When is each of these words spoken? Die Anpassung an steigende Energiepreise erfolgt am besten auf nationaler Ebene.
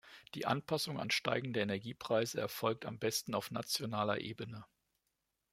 Die 0.33 0.47
Anpassung 0.47 0.99
an 0.99 1.11
steigende 1.11 1.59
Energiepreise 1.61 2.41
erfolgt 2.41 2.87
am 2.87 2.97
besten 2.97 3.35
auf 3.35 3.51
nationaler 3.51 4.19
Ebene. 4.19 4.65